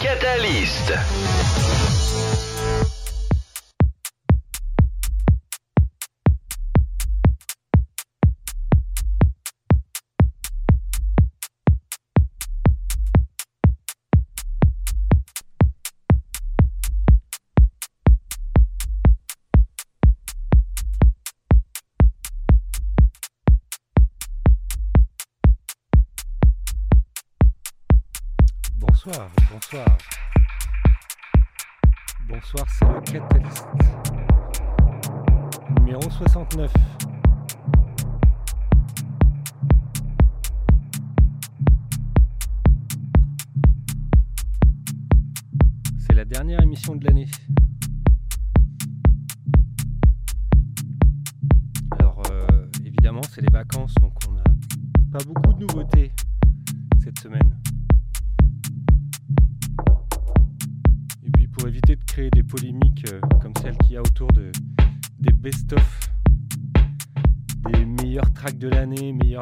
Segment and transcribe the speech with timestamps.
[0.00, 1.85] Catalyst.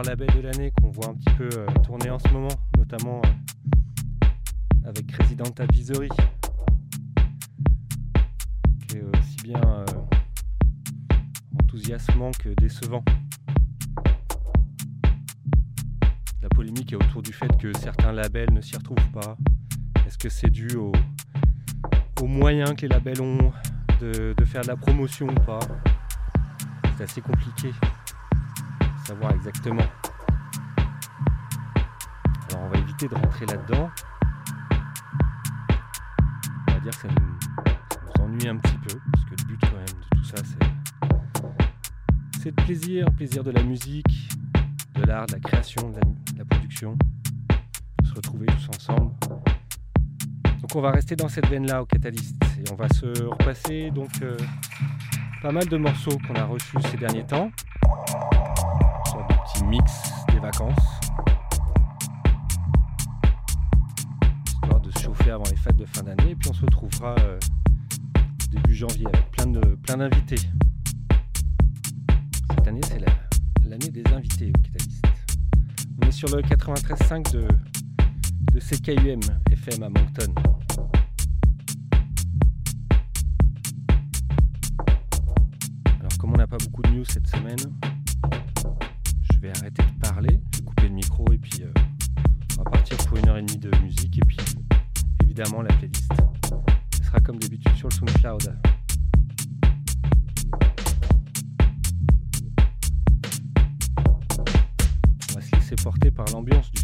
[0.05, 4.29] Labels de l'année qu'on voit un petit peu euh, tourner en ce moment, notamment euh,
[4.87, 6.09] avec Resident Advisory,
[8.89, 9.85] qui est aussi bien euh,
[11.63, 13.03] enthousiasmant que décevant.
[16.43, 19.37] La polémique est autour du fait que certains labels ne s'y retrouvent pas.
[20.07, 20.93] Est-ce que c'est dû au,
[22.21, 23.53] aux moyens que les labels ont
[24.01, 25.61] de, faire de la promotion ou pas?
[26.97, 27.71] C'est assez compliqué
[29.05, 29.83] savoir exactement.
[32.51, 33.91] Alors on va éviter de rentrer là-dedans.
[36.69, 39.77] On va dire que ça nous, ennuie un petit peu, parce que le but quand
[39.77, 44.31] même de tout ça c'est, c'est le plaisir, plaisir de la musique,
[44.95, 46.01] de l'art, de la création, de la,
[46.33, 46.97] de la production,
[48.03, 49.13] de se retrouver tous ensemble.
[50.63, 54.11] Donc on va rester dans cette veine-là au Catalyst et on va se repasser donc
[54.23, 54.37] euh,
[55.43, 57.51] pas mal de morceaux qu'on a reçus ces derniers temps.
[59.63, 59.93] Mix
[60.33, 61.01] des vacances.
[64.63, 67.15] Histoire de se chauffer avant les fêtes de fin d'année et puis on se retrouvera
[67.21, 67.39] euh,
[68.51, 70.37] début janvier avec plein de plein d'invités.
[72.51, 73.15] Cette année c'est la-
[73.69, 75.05] l'année des invités au Catalyst.
[76.03, 77.49] On est sur le 93.5 de,
[78.53, 80.35] de CKUM FM à Moncton.
[97.21, 98.57] Comme d'habitude sur le SoundCloud.
[105.31, 106.84] On va se laisser porter par l'ambiance du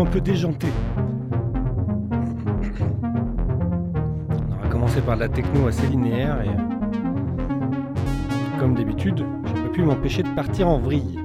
[0.00, 0.72] Un peu déjantée.
[4.30, 6.50] On aura commencé par de la techno assez linéaire et
[8.58, 11.18] comme d'habitude, j'ai pas pu m'empêcher de partir en vrille.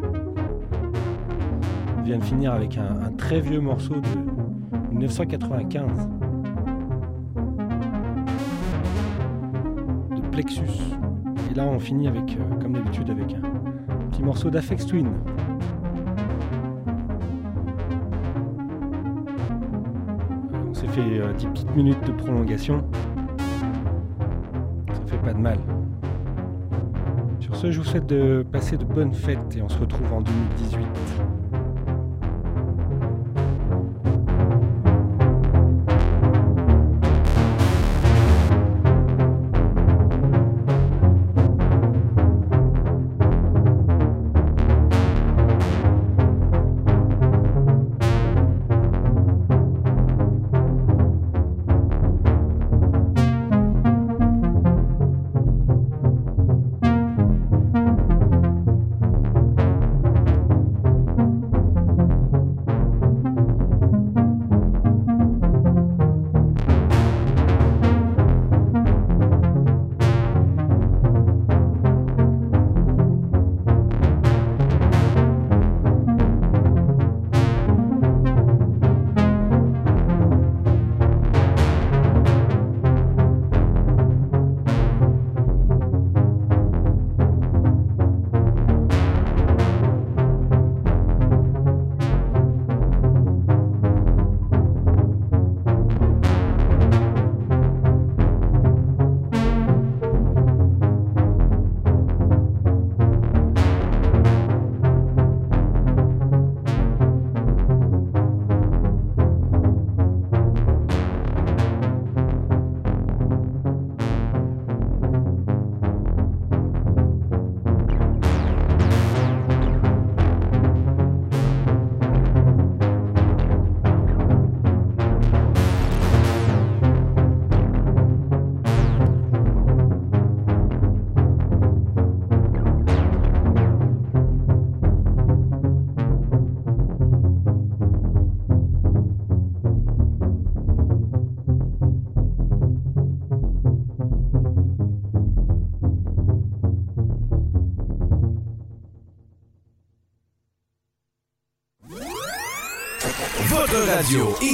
[1.97, 4.07] On vient de finir avec un, un très vieux morceau de
[4.91, 6.09] 1995
[10.15, 10.63] de Plexus.
[11.51, 15.07] Et là, on finit avec, euh, comme d'habitude, avec un petit morceau d'Afex Twin.
[20.99, 22.83] Fait euh, 10 petites minutes de prolongation.
[24.87, 25.59] Ça fait pas de mal.
[27.39, 30.21] Sur ce, je vous souhaite de passer de bonnes fêtes et on se retrouve en
[30.21, 31.28] 2018.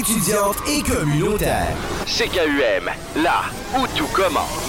[0.06, 1.76] Étudiante et communautaire.
[2.06, 3.42] CKUM, là
[3.76, 4.65] où tout commence.